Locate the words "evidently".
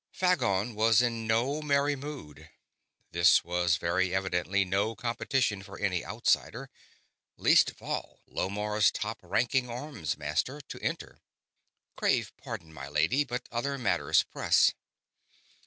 4.15-4.65